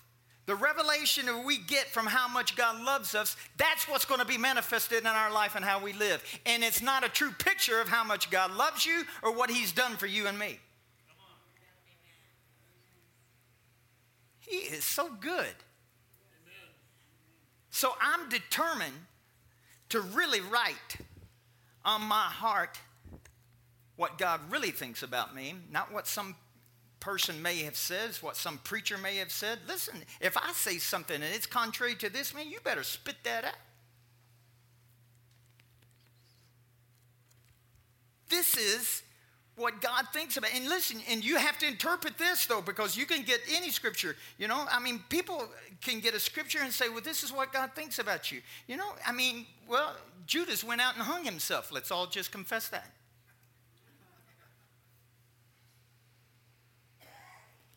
[0.46, 4.26] the revelation that we get from how much God loves us, that's what's going to
[4.26, 6.22] be manifested in our life and how we live.
[6.46, 9.72] And it's not a true picture of how much God loves you or what He's
[9.72, 10.60] done for you and me.
[14.38, 15.54] He is so good.
[17.70, 18.94] So I'm determined
[19.88, 20.96] to really write
[21.84, 22.78] on my heart
[23.96, 26.36] what God really thinks about me, not what some
[27.06, 29.60] person may have said, what some preacher may have said.
[29.68, 33.44] Listen, if I say something and it's contrary to this, man, you better spit that
[33.44, 33.54] out.
[38.28, 39.04] This is
[39.54, 40.52] what God thinks about.
[40.52, 44.16] And listen, and you have to interpret this though, because you can get any scripture.
[44.36, 45.48] You know, I mean, people
[45.80, 48.40] can get a scripture and say, well, this is what God thinks about you.
[48.66, 49.94] You know, I mean, well,
[50.26, 51.70] Judas went out and hung himself.
[51.70, 52.90] Let's all just confess that.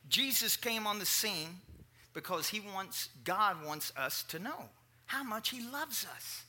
[0.10, 1.62] Jesus came on the scene
[2.14, 4.70] because he wants, God wants us to know
[5.06, 6.44] how much he loves us.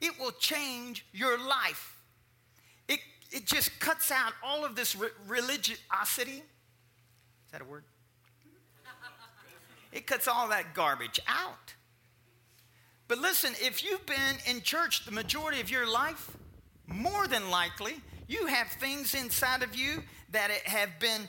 [0.00, 2.02] It will change your life.
[2.88, 3.00] It,
[3.30, 6.42] it just cuts out all of this re- religiosity.
[6.42, 7.84] Is that a word?
[9.92, 11.74] It cuts all that garbage out.
[13.08, 16.36] But listen, if you've been in church the majority of your life,
[16.86, 17.94] more than likely,
[18.28, 21.28] you have things inside of you that it have been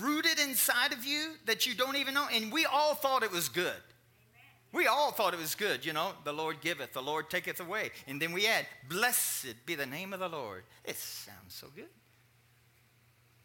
[0.00, 2.26] rooted inside of you that you don't even know.
[2.32, 3.72] And we all thought it was good.
[4.72, 6.12] We all thought it was good, you know.
[6.24, 7.90] The Lord giveth, the Lord taketh away.
[8.06, 10.64] And then we add, Blessed be the name of the Lord.
[10.84, 11.90] It sounds so good.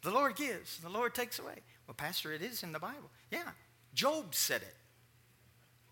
[0.04, 1.56] The Lord gives, the Lord takes away.
[1.86, 3.10] Well, Pastor, it is in the Bible.
[3.30, 3.50] Yeah.
[3.94, 4.76] Job said it.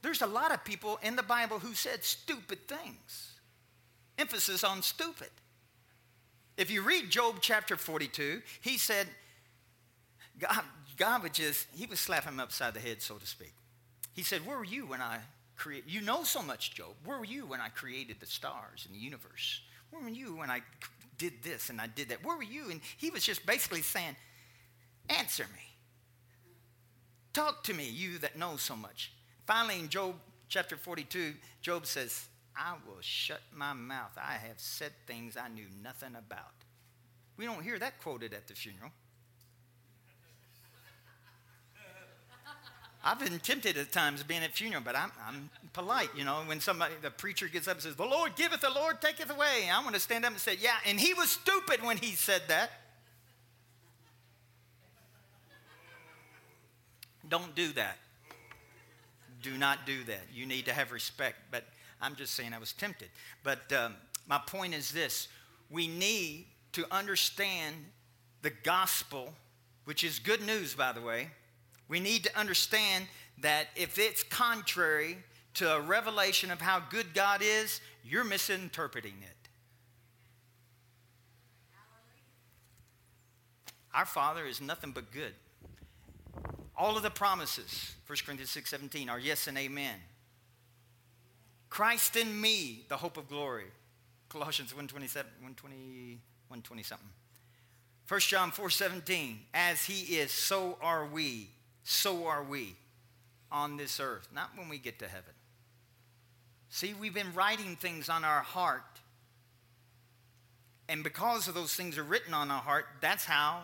[0.02, 3.34] There's a lot of people in the Bible who said stupid things.
[4.18, 5.32] Emphasis on stupid.
[6.58, 9.08] If you read Job chapter 42, he said,
[10.40, 10.64] God,
[10.98, 13.54] God would just, he would slap him upside the head, so to speak.
[14.14, 15.20] He said, Where were you when I
[15.58, 16.94] created, you know so much, Job.
[17.04, 19.62] Where were you when I created the stars and the universe?
[19.90, 20.62] Where were you when I
[21.18, 22.24] did this and I did that?
[22.24, 22.70] Where were you?
[22.72, 24.16] And he was just basically saying,
[25.10, 25.62] Answer me.
[27.34, 29.12] Talk to me, you that know so much.
[29.46, 30.16] Finally, in Job
[30.48, 34.12] chapter 42, Job says, I will shut my mouth.
[34.18, 36.54] I have said things I knew nothing about.
[37.38, 38.92] We don't hear that quoted at the funeral.
[43.04, 46.42] I've been tempted at times being at funeral, but I'm, I'm polite, you know.
[46.48, 49.70] When somebody, the preacher gets up and says, The Lord giveth, the Lord taketh away.
[49.72, 52.42] I want to stand up and say, Yeah, and he was stupid when he said
[52.48, 52.72] that.
[57.30, 57.98] Don't do that.
[59.44, 60.24] Do not do that.
[60.34, 61.38] You need to have respect.
[61.52, 61.64] But
[62.02, 63.10] I'm just saying I was tempted.
[63.44, 63.96] But um,
[64.28, 65.28] my point is this
[65.70, 67.76] we need to understand
[68.42, 69.34] the gospel,
[69.86, 71.30] which is good news, by the way.
[71.88, 73.06] We need to understand
[73.40, 75.18] that if it's contrary
[75.56, 79.36] to a revelation of how good God is, you're misinterpreting it.
[83.94, 85.34] Our Father is nothing but good.
[86.78, 89.96] All of the promises, 1 Corinthians 6 17, are yes and amen.
[91.70, 93.66] Christ in me, the hope of glory.
[94.30, 97.08] Colossians 127, 120, 120 something.
[98.08, 101.50] 1 John 4 17, as he is, so are we,
[101.84, 102.76] so are we
[103.52, 105.34] on this earth, not when we get to heaven.
[106.70, 108.84] See, we've been writing things on our heart.
[110.88, 113.62] And because of those things are written on our heart, that's how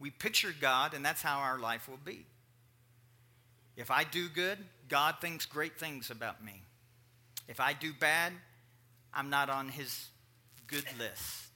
[0.00, 2.26] we picture God, and that's how our life will be.
[3.76, 4.58] If I do good,
[4.88, 6.62] God thinks great things about me.
[7.48, 8.32] If I do bad,
[9.12, 10.08] I'm not on his
[10.66, 11.46] good list.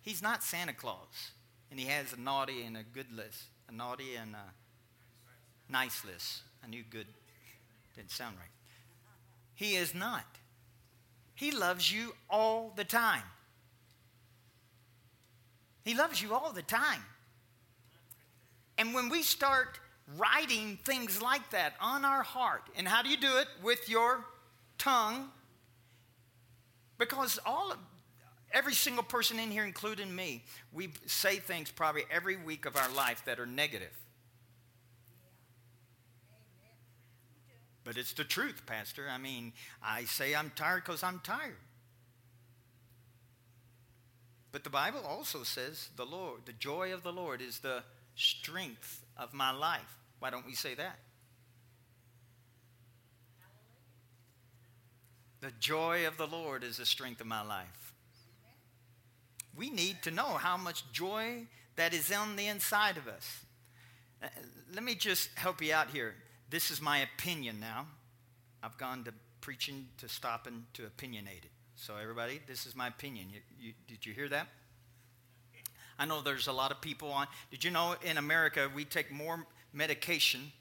[0.00, 1.32] He's not Santa Claus,
[1.70, 6.42] and he has a naughty and a good list, a naughty and a nice list.
[6.64, 7.06] I knew good
[7.96, 8.48] didn't sound right.
[9.54, 10.24] He is not.
[11.34, 13.22] He loves you all the time.
[15.84, 17.02] He loves you all the time.
[18.78, 19.80] And when we start
[20.16, 23.48] writing things like that on our heart, and how do you do it?
[23.62, 24.24] With your
[24.78, 25.28] tongue.
[27.00, 27.78] Because all of,
[28.52, 32.90] every single person in here, including me, we say things probably every week of our
[32.90, 33.96] life that are negative.
[37.84, 39.06] But it's the truth, Pastor.
[39.10, 41.56] I mean, I say I'm tired because I'm tired.
[44.52, 47.82] But the Bible also says the Lord, the joy of the Lord is the
[48.14, 49.96] strength of my life.
[50.18, 50.98] Why don't we say that?
[55.40, 57.94] The joy of the Lord is the strength of my life.
[59.56, 63.40] We need to know how much joy that is on the inside of us.
[64.22, 64.28] Uh,
[64.74, 66.14] let me just help you out here.
[66.50, 67.86] This is my opinion now.
[68.62, 71.50] I've gone to preaching to stopping to opinionated.
[71.74, 73.28] So, everybody, this is my opinion.
[73.30, 74.46] You, you, did you hear that?
[75.98, 77.26] I know there's a lot of people on.
[77.50, 80.52] Did you know in America we take more medication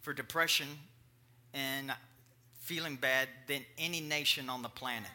[0.00, 0.68] for depression
[1.52, 1.92] and
[2.64, 5.10] feeling bad than any nation on the planet?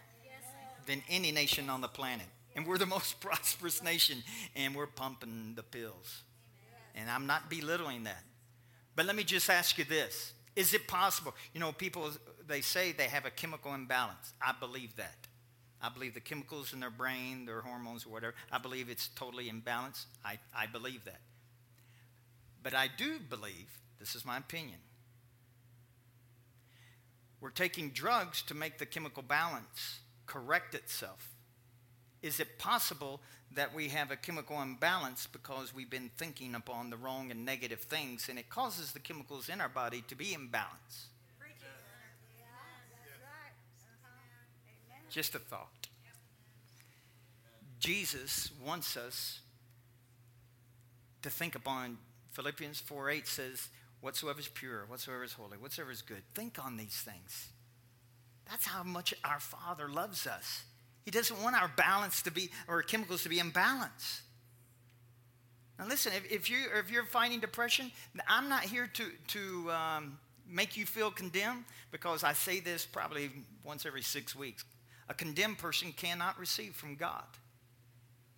[0.86, 2.26] Than any nation on the planet.
[2.56, 4.24] And we're the most prosperous nation,
[4.56, 6.24] and we're pumping the pills.
[6.96, 8.24] And I'm not belittling that.
[8.96, 11.34] But let me just ask you this Is it possible?
[11.54, 12.10] You know, people,
[12.48, 14.34] they say they have a chemical imbalance.
[14.42, 15.16] I believe that.
[15.82, 19.50] I believe the chemicals in their brain, their hormones, or whatever, I believe it's totally
[19.50, 20.06] imbalanced.
[20.26, 21.22] I, I believe that.
[22.62, 24.80] But I do believe, this is my opinion,
[27.42, 31.30] we're taking drugs to make the chemical balance correct itself.
[32.22, 33.22] Is it possible
[33.56, 37.80] that we have a chemical imbalance because we've been thinking upon the wrong and negative
[37.80, 41.08] things, and it causes the chemicals in our body to be imbalanced.
[45.10, 45.88] Just a thought.
[47.80, 49.40] Jesus wants us
[51.24, 51.98] to think upon
[52.32, 53.70] Philippians 4 8 says,
[54.02, 57.50] Whatsoever is pure, whatsoever is holy, whatsoever is good, think on these things.
[58.50, 60.64] That's how much our Father loves us.
[61.04, 64.22] He doesn't want our balance to be, or chemicals to be imbalanced.
[65.78, 67.92] Now, listen, if, if, you, if you're fighting depression,
[68.28, 73.32] I'm not here to, to um, make you feel condemned because I say this probably
[73.64, 74.66] once every six weeks.
[75.08, 77.24] A condemned person cannot receive from God.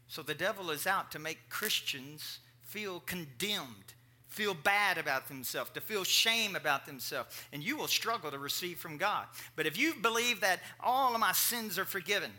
[0.08, 3.93] So the devil is out to make Christians feel condemned,
[4.31, 8.79] feel bad about themselves, to feel shame about themselves, and you will struggle to receive
[8.79, 9.25] from God.
[9.55, 12.31] But if you believe that all of my sins are forgiven,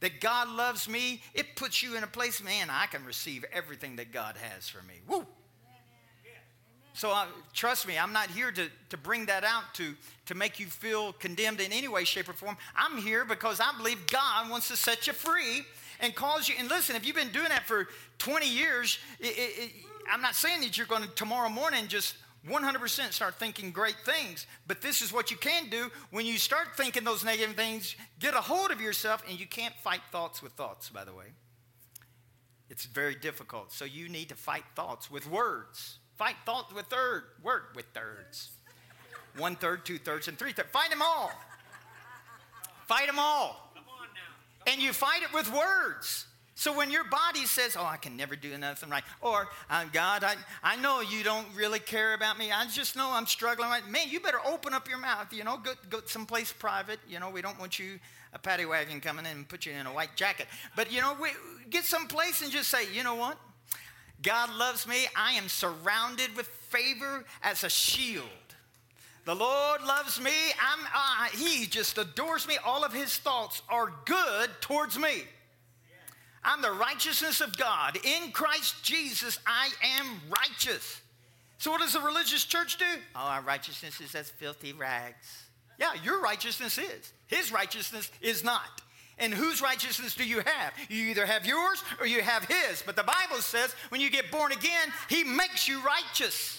[0.00, 3.96] that God loves me, it puts you in a place, man, I can receive everything
[3.96, 4.94] that God has for me.
[5.08, 5.26] Woo!
[6.92, 7.24] So uh,
[7.54, 9.94] trust me, I'm not here to, to bring that out to,
[10.26, 12.58] to make you feel condemned in any way, shape, or form.
[12.76, 15.62] I'm here because I believe God wants to set you free
[16.00, 16.56] and cause you.
[16.58, 19.72] And listen, if you've been doing that for 20 years, it, it,
[20.10, 22.16] I'm not saying that you're going to tomorrow morning just
[22.48, 24.46] 100% start thinking great things.
[24.66, 28.34] But this is what you can do when you start thinking those negative things, get
[28.34, 31.26] a hold of yourself, and you can't fight thoughts with thoughts, by the way.
[32.70, 33.72] It's very difficult.
[33.72, 35.98] So you need to fight thoughts with words.
[36.16, 38.50] Fight thoughts with third, word with thirds.
[39.36, 40.70] One third, two thirds, and three thirds.
[40.70, 41.30] Fight them all.
[42.86, 43.72] Fight them all.
[44.66, 46.26] And you fight it with words.
[46.54, 50.24] So when your body says, Oh, I can never do nothing right, or uh, God,
[50.24, 52.52] I, I know you don't really care about me.
[52.52, 53.70] I just know I'm struggling.
[53.88, 55.32] Man, you better open up your mouth.
[55.32, 56.98] You know, go, go someplace private.
[57.08, 57.98] You know, we don't want you,
[58.32, 60.46] a paddy wagon coming in and put you in a white jacket.
[60.76, 61.30] But, you know, we,
[61.70, 63.38] get someplace and just say, You know what?
[64.22, 65.06] God loves me.
[65.16, 68.26] I am surrounded with favor as a shield.
[69.24, 70.32] The Lord loves me.
[70.60, 72.56] I'm, uh, he just adores me.
[72.64, 75.22] All of his thoughts are good towards me.
[76.42, 77.98] I'm the righteousness of God.
[78.04, 81.00] In Christ Jesus, I am righteous.
[81.58, 82.86] So, what does the religious church do?
[83.14, 85.44] Oh, our righteousness is as filthy rags.
[85.78, 87.12] Yeah, your righteousness is.
[87.26, 88.82] His righteousness is not.
[89.18, 90.72] And whose righteousness do you have?
[90.88, 92.82] You either have yours or you have his.
[92.84, 96.58] But the Bible says when you get born again, he makes you righteous.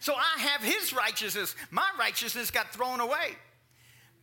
[0.00, 1.54] So I have his righteousness.
[1.70, 3.36] My righteousness got thrown away.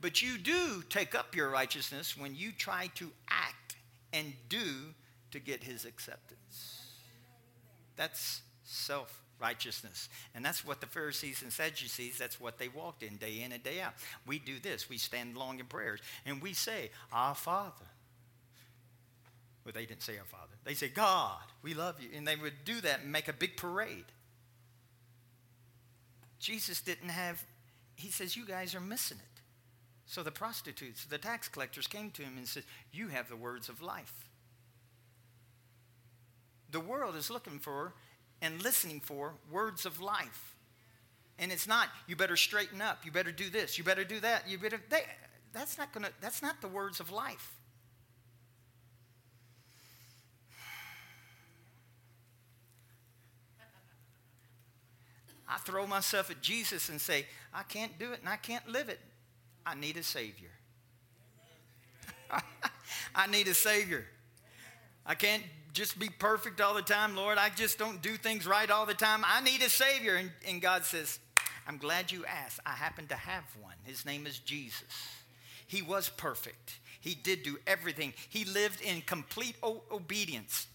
[0.02, 3.56] But you do take up your righteousness when you try to act
[4.14, 4.93] and do
[5.32, 6.86] to get his acceptance.
[7.95, 10.10] That's self righteousness.
[10.36, 13.64] And that's what the Pharisees and Sadducees, that's what they walked in day in and
[13.64, 13.93] day out.
[14.26, 14.89] We do this.
[14.89, 17.86] We stand long in prayers and we say, Our Father.
[19.66, 20.53] Well, they didn't say our Father.
[20.64, 22.10] They say, God, we love you.
[22.16, 24.05] And they would do that and make a big parade.
[26.39, 27.43] Jesus didn't have,
[27.95, 29.29] he says, You guys are missing it.
[30.10, 33.70] So the prostitutes, the tax collectors came to him and said, You have the words
[33.70, 34.28] of life.
[36.72, 37.93] The world is looking for
[38.41, 40.55] and listening for words of life.
[41.38, 44.49] And it's not, you better straighten up, you better do this, you better do that,
[44.49, 45.03] you better, they,
[45.53, 47.53] that's not gonna, that's not the words of life.
[55.47, 58.89] I throw myself at Jesus and say, I can't do it and I can't live
[58.89, 58.99] it.
[59.70, 60.50] I need a Savior.
[63.16, 64.04] I need a Savior.
[65.06, 65.44] I can't
[65.74, 67.38] just be perfect all the time, Lord.
[67.38, 69.24] I just don't do things right all the time.
[69.24, 70.16] I need a Savior.
[70.16, 71.20] And, and God says,
[71.68, 72.60] I'm glad you asked.
[72.66, 73.76] I happen to have one.
[73.84, 74.84] His name is Jesus.
[75.68, 80.66] He was perfect, He did do everything, He lived in complete o- obedience.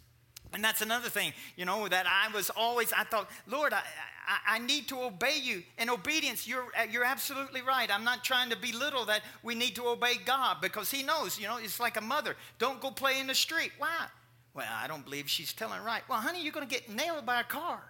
[0.55, 3.83] And that's another thing, you know, that I was always, I thought, Lord, I,
[4.27, 5.65] I, I, need to obey you.
[5.79, 7.91] In obedience, you're, you're absolutely right.
[7.93, 11.49] I'm not trying to belittle that we need to obey God because He knows, you
[11.49, 12.37] know, it's like a mother.
[12.61, 13.73] Don't go play in the street.
[13.79, 14.07] Why?
[14.55, 16.03] Well, I don't believe she's telling right.
[16.09, 17.83] Well, honey, you're going to get nailed by a car.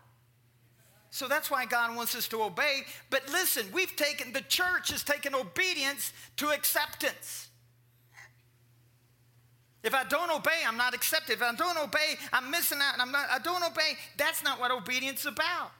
[1.10, 2.80] So that's why God wants us to obey.
[3.10, 7.48] But listen, we've taken, the church has taken obedience to acceptance.
[9.84, 11.34] If I don't obey, I'm not accepted.
[11.34, 12.98] If I don't obey, I'm missing out.
[12.98, 13.98] I'm not, I don't obey.
[14.16, 15.72] That's not what obedience is about.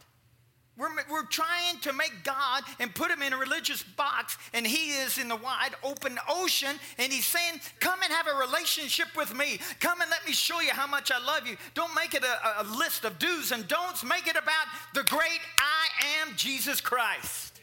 [0.77, 4.91] We're, we're trying to make God and put him in a religious box, and he
[4.91, 9.35] is in the wide open ocean, and he's saying, Come and have a relationship with
[9.35, 9.59] me.
[9.81, 11.57] Come and let me show you how much I love you.
[11.75, 15.41] Don't make it a, a list of do's and don'ts, make it about the great
[15.59, 17.61] I am Jesus Christ.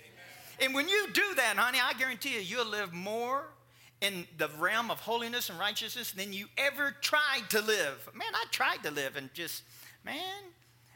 [0.60, 0.68] Amen.
[0.68, 3.44] And when you do that, honey, I guarantee you, you'll live more
[4.02, 8.10] in the realm of holiness and righteousness than you ever tried to live.
[8.14, 9.64] Man, I tried to live and just,
[10.04, 10.44] man,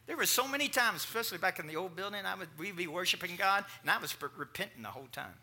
[0.08, 2.88] there were so many times, especially back in the old building, I would we'd be
[2.88, 5.34] worshiping God, and I was repenting the whole time.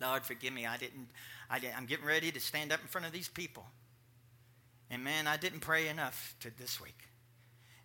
[0.00, 0.64] Lord, forgive me.
[0.64, 1.08] I didn't,
[1.50, 1.76] I didn't.
[1.76, 3.66] I'm getting ready to stand up in front of these people,
[4.90, 6.98] and man, I didn't pray enough to this week.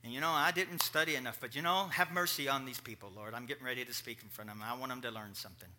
[0.03, 3.11] And you know, I didn't study enough, but you know, have mercy on these people,
[3.15, 3.33] Lord.
[3.33, 4.65] I'm getting ready to speak in front of them.
[4.65, 5.69] I want them to learn something.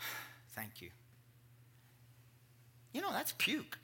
[0.54, 0.90] Thank you.
[2.96, 3.76] You know, that's puke.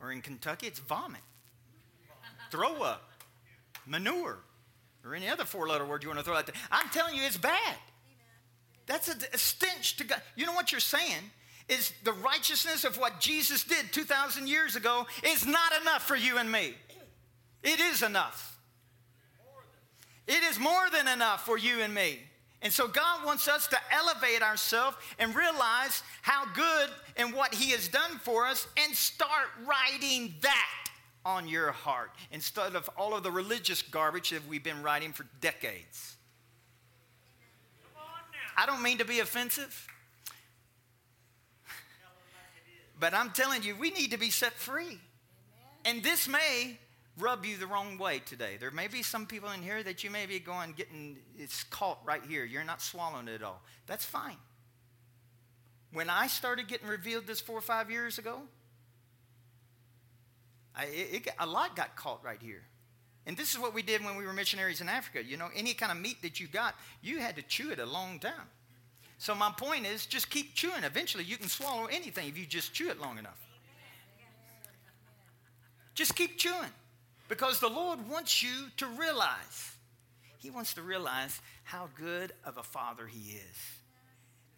[0.00, 1.22] Or in Kentucky, it's vomit
[2.52, 3.10] throw up,
[3.86, 4.38] manure,
[5.04, 6.54] or any other four letter word you want to throw out there.
[6.70, 7.76] I'm telling you, it's bad.
[8.86, 10.22] That's a, a stench to God.
[10.36, 11.30] You know what you're saying?
[11.68, 16.38] Is the righteousness of what Jesus did 2,000 years ago is not enough for you
[16.38, 16.74] and me.
[17.62, 18.56] It is enough.
[20.28, 22.18] It is more than enough for you and me.
[22.62, 27.70] And so God wants us to elevate ourselves and realize how good and what He
[27.70, 30.84] has done for us and start writing that
[31.24, 35.26] on your heart instead of all of the religious garbage that we've been writing for
[35.40, 36.16] decades.
[38.56, 39.86] I don't mean to be offensive,
[42.98, 44.98] but I'm telling you, we need to be set free.
[45.86, 46.78] And this may
[47.20, 48.56] rub you the wrong way today.
[48.58, 51.98] There may be some people in here that you may be going, getting, it's caught
[52.04, 52.44] right here.
[52.44, 53.62] You're not swallowing it all.
[53.86, 54.36] That's fine.
[55.92, 58.42] When I started getting revealed this four or five years ago,
[60.74, 62.62] I, it, a lot got caught right here.
[63.26, 65.22] And this is what we did when we were missionaries in Africa.
[65.22, 67.86] You know, any kind of meat that you got, you had to chew it a
[67.86, 68.48] long time.
[69.18, 70.82] So my point is just keep chewing.
[70.82, 73.38] Eventually you can swallow anything if you just chew it long enough.
[75.94, 76.70] Just keep chewing.
[77.30, 79.76] Because the Lord wants you to realize.
[80.38, 83.56] He wants to realize how good of a father he is.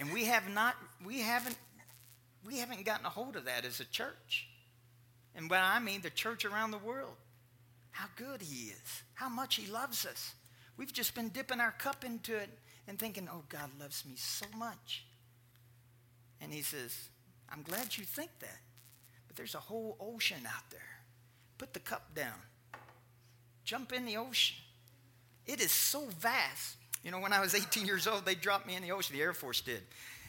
[0.01, 1.59] And we have not, we haven't,
[2.47, 4.49] we haven't gotten a hold of that as a church.
[5.35, 7.14] And by I mean the church around the world.
[7.91, 10.33] How good He is, how much He loves us.
[10.79, 12.49] We've just been dipping our cup into it
[12.89, 15.05] and thinking, oh, God loves me so much.
[16.41, 17.11] And He says,
[17.51, 18.59] I'm glad you think that.
[19.29, 20.81] But there's a whole ocean out there.
[21.59, 22.41] Put the cup down,
[23.65, 24.57] jump in the ocean.
[25.47, 26.77] It is so vast.
[27.03, 29.17] You know, when I was 18 years old, they dropped me in the ocean.
[29.17, 29.83] The Air Force did.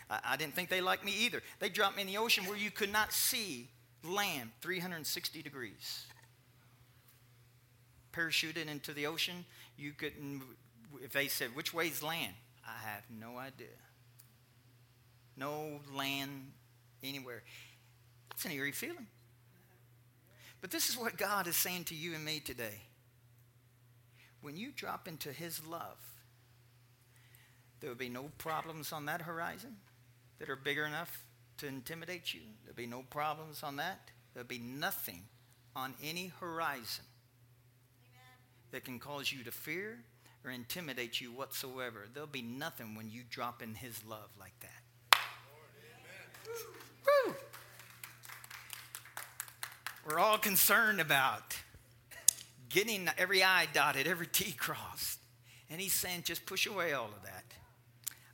[0.10, 1.42] I, I didn't think they liked me either.
[1.60, 3.70] They dropped me in the ocean where you could not see
[4.04, 6.06] land 360 degrees.
[8.12, 9.46] Parachuted into the ocean,
[9.78, 10.44] you couldn't,
[11.04, 12.34] if they said, which way's land?
[12.66, 13.68] I have no idea.
[15.36, 16.52] No land
[17.04, 17.42] anywhere.
[18.30, 19.08] That's an eerie feeling.
[20.62, 22.82] But this is what God is saying to you and me today.
[24.44, 25.98] When you drop into His love,
[27.80, 29.78] there will be no problems on that horizon
[30.38, 31.24] that are bigger enough
[31.60, 32.42] to intimidate you.
[32.64, 34.12] There'll be no problems on that.
[34.34, 35.22] There'll be nothing
[35.78, 37.06] on any horizon
[38.72, 40.00] that can cause you to fear
[40.44, 42.08] or intimidate you whatsoever.
[42.14, 45.20] There'll be nothing when you drop in His love like that.
[47.06, 47.34] Woo!
[50.06, 51.63] We're all concerned about
[52.74, 55.20] getting every I dotted, every T crossed.
[55.70, 57.46] And He's saying, just push away all of that.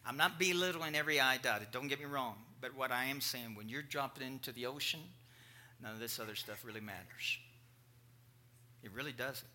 [0.06, 2.36] I'm not belittling every I dotted, don't get me wrong.
[2.62, 5.02] But what I am saying, when you're dropping into the ocean,
[5.82, 7.38] none of this other stuff really matters.
[8.84, 9.48] It really doesn't.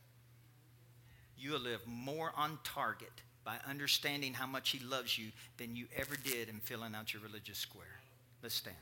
[1.36, 3.12] You'll live more on target
[3.44, 7.22] by understanding how much He loves you than you ever did in filling out your
[7.22, 8.00] religious square.
[8.42, 8.76] Let's stand.